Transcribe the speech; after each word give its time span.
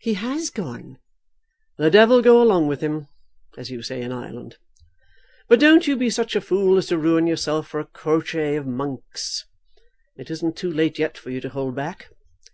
"He 0.00 0.12
has 0.22 0.50
gone." 0.50 0.98
"The 1.78 1.90
devil 1.90 2.20
go 2.20 2.42
along 2.42 2.66
with 2.66 2.82
him, 2.82 3.08
as 3.56 3.70
you 3.70 3.80
say 3.80 4.02
in 4.02 4.12
Ireland. 4.12 4.58
But 5.48 5.60
don't 5.60 5.86
you 5.86 5.96
be 5.96 6.10
such 6.10 6.36
a 6.36 6.42
fool 6.42 6.76
as 6.76 6.88
to 6.88 6.98
ruin 6.98 7.26
yourself 7.26 7.68
for 7.68 7.80
a 7.80 7.86
crotchet 7.86 8.56
of 8.58 8.66
Monk's. 8.66 9.46
It 10.14 10.30
isn't 10.30 10.58
too 10.58 10.70
late 10.70 10.98
yet 10.98 11.16
for 11.16 11.30
you 11.30 11.40
to 11.40 11.48
hold 11.48 11.74
back. 11.74 12.10